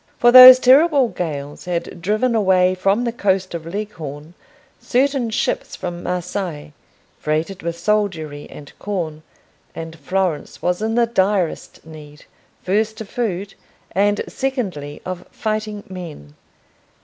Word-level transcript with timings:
For 0.17 0.31
those 0.31 0.57
terrible 0.57 1.09
gales 1.09 1.65
had 1.65 2.01
driven 2.01 2.33
away 2.33 2.73
from 2.73 3.03
the 3.03 3.11
coast 3.11 3.53
of 3.53 3.67
Leghorn 3.67 4.33
certain 4.79 5.29
ships 5.29 5.75
from 5.75 6.01
Marseilles, 6.01 6.71
freighted 7.19 7.61
with 7.61 7.77
soldiery 7.77 8.49
and 8.49 8.73
corn; 8.79 9.21
and 9.75 9.95
Florence 9.99 10.59
was 10.59 10.81
in 10.81 10.95
the 10.95 11.05
direst 11.05 11.85
need, 11.85 12.25
first 12.63 12.99
of 12.99 13.09
food, 13.09 13.53
and 13.91 14.23
secondly 14.27 15.03
of 15.05 15.27
fighting 15.29 15.83
men. 15.87 16.33